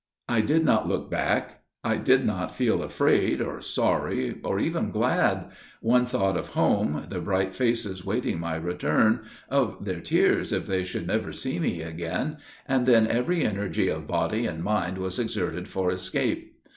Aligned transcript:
I 0.27 0.41
did 0.41 0.65
not 0.65 0.87
look 0.89 1.11
back; 1.11 1.61
I 1.83 1.97
did 1.97 2.25
not 2.25 2.55
feel 2.55 2.81
afraid, 2.81 3.39
or 3.39 3.61
sorry, 3.61 4.41
or 4.43 4.59
even 4.59 4.89
glad; 4.89 5.51
one 5.79 6.07
thought 6.07 6.35
of 6.35 6.55
home, 6.55 7.05
the 7.09 7.21
bright 7.21 7.53
faces 7.53 8.03
waiting 8.03 8.39
my 8.39 8.55
return 8.55 9.19
of 9.47 9.85
their 9.85 9.99
tears, 10.01 10.51
if 10.51 10.65
they 10.65 10.83
should 10.83 11.05
never 11.05 11.31
see 11.31 11.59
me 11.59 11.83
again, 11.83 12.37
and 12.67 12.87
then 12.87 13.05
every 13.05 13.43
energy 13.45 13.89
of 13.89 14.07
body 14.07 14.47
and 14.47 14.63
mind 14.63 14.97
was 14.97 15.19
exerted 15.19 15.67
for 15.67 15.91
escape. 15.91 16.59